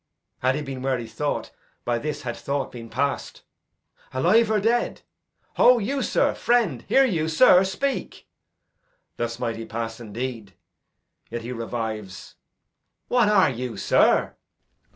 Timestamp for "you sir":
5.77-6.33, 7.05-7.63, 13.51-14.33